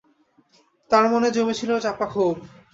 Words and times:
তাঁর 0.91 1.05
মনে 1.13 1.29
জমে 1.35 1.53
ছিল 1.59 1.71
চাপা 1.79 2.05
ক্ষোভ। 2.11 2.35